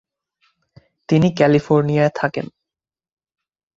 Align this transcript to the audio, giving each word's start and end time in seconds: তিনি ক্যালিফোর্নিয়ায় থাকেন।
তিনি 1.09 1.27
ক্যালিফোর্নিয়ায় 1.37 2.11
থাকেন। 2.15 2.45